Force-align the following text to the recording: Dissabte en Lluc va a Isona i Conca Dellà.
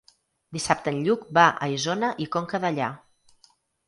Dissabte 0.55 0.93
en 0.95 0.95
Lluc 1.07 1.27
va 1.37 1.43
a 1.65 1.67
Isona 1.73 2.09
i 2.25 2.27
Conca 2.37 2.61
Dellà. 2.65 2.89